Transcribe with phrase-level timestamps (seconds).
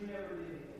[0.00, 0.75] you never leave me.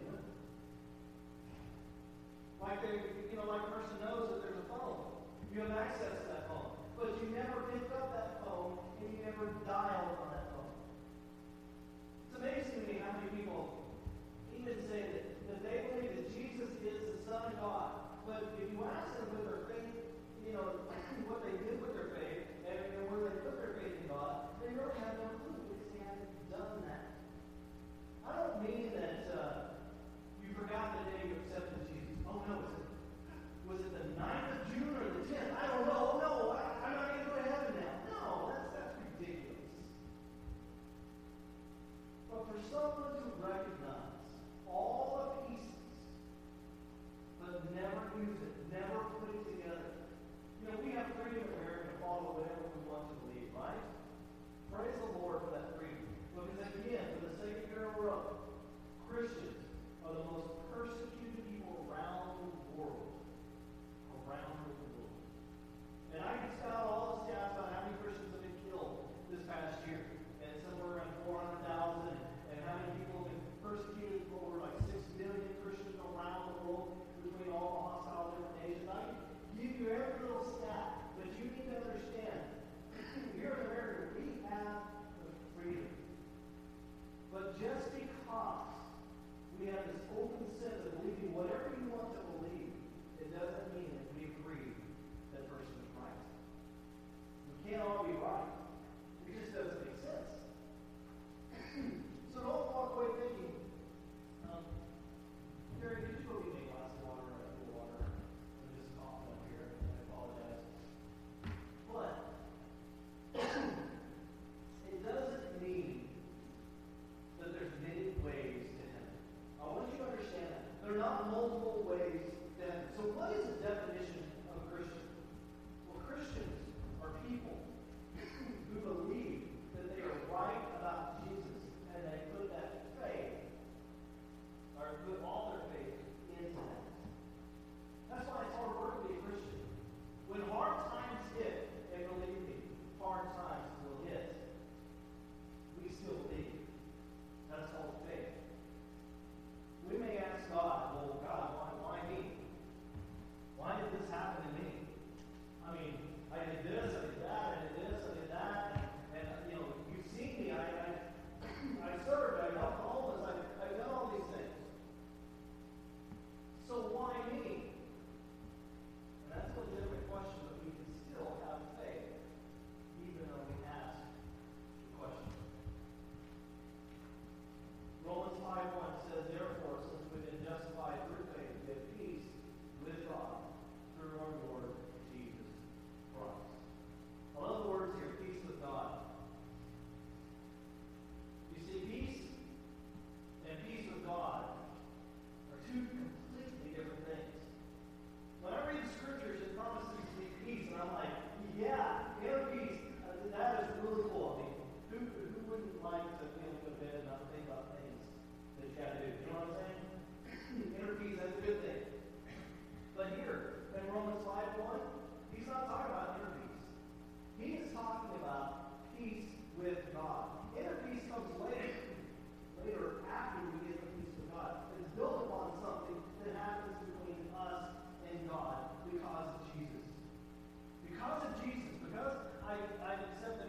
[233.06, 233.45] accept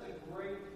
[0.00, 0.73] That's a great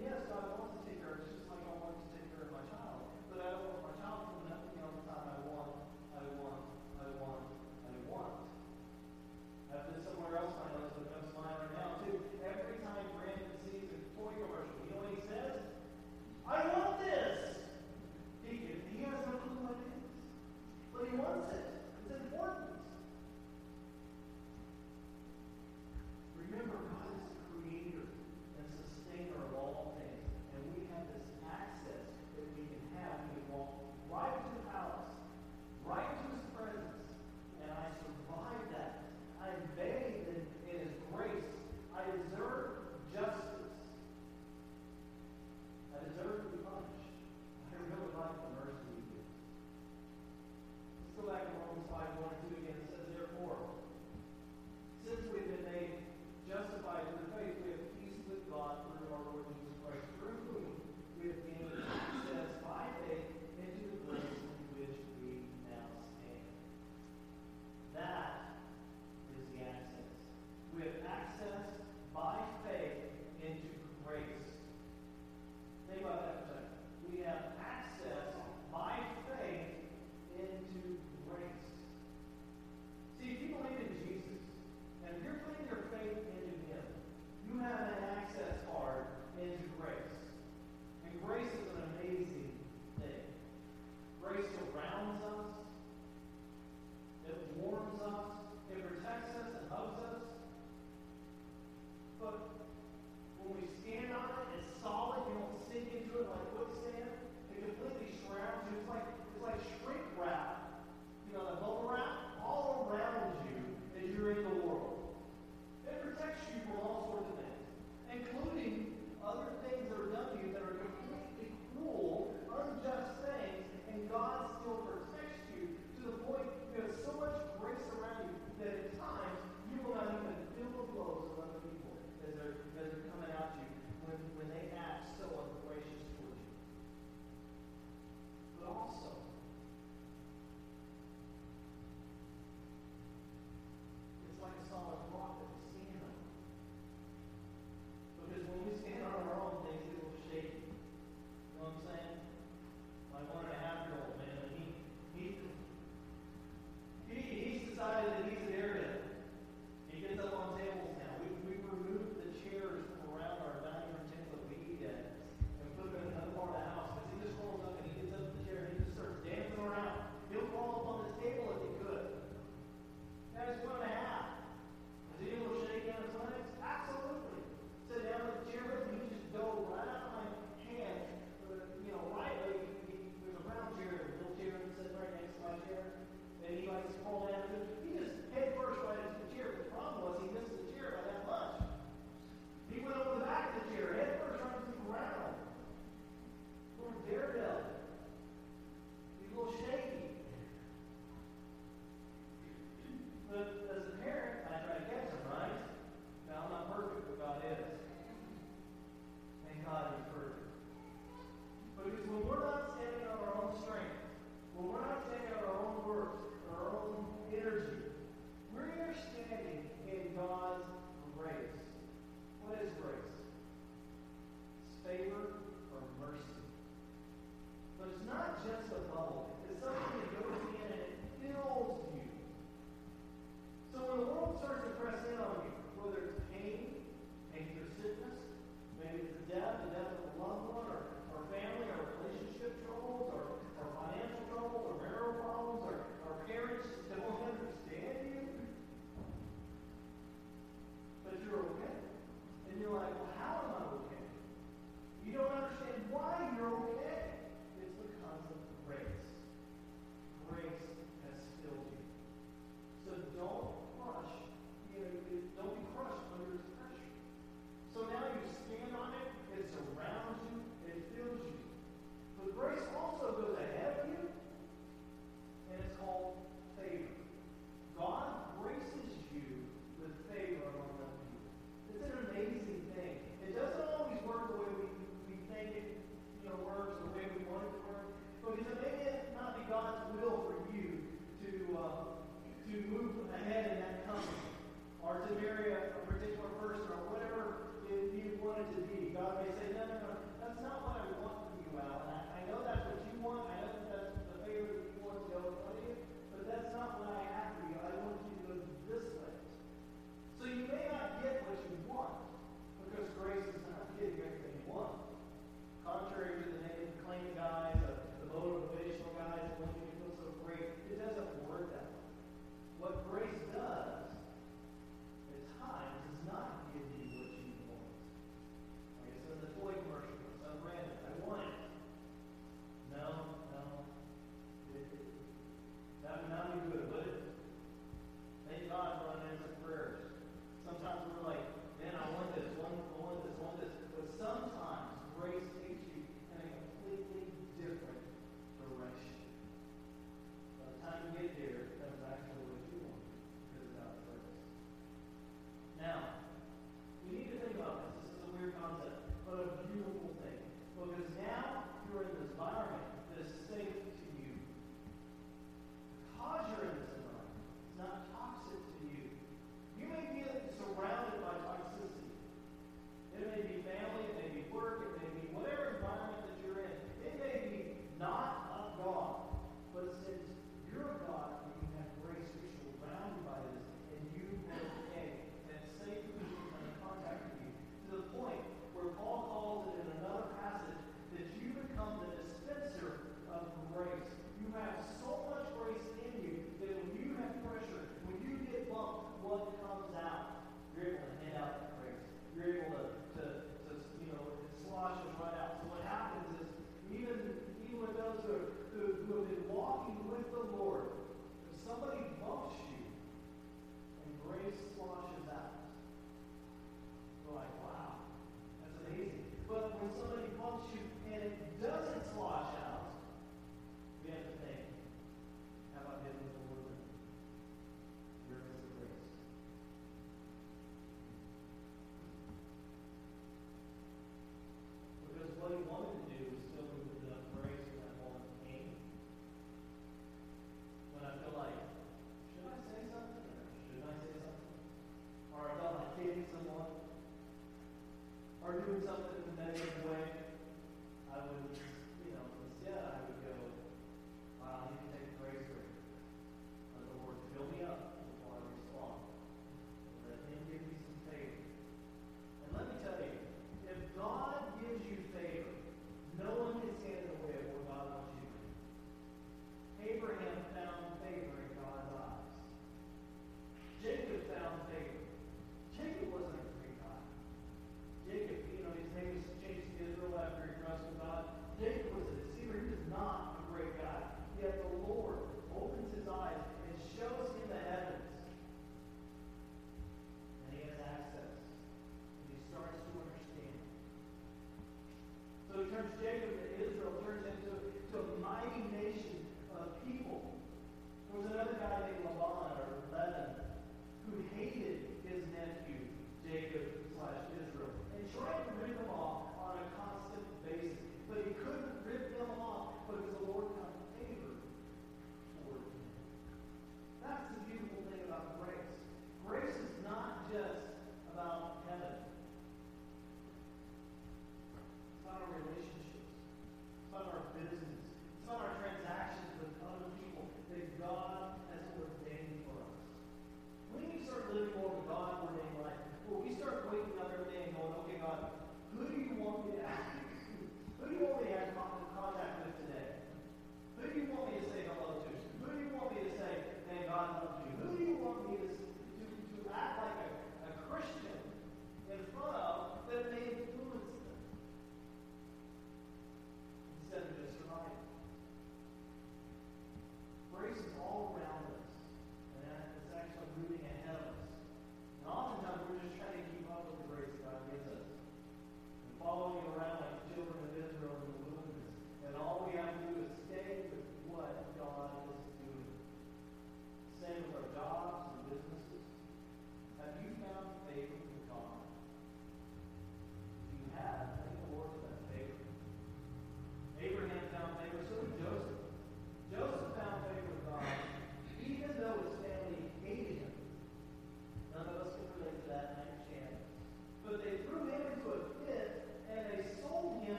[0.00, 0.61] yes, I